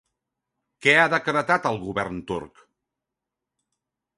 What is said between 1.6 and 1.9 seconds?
el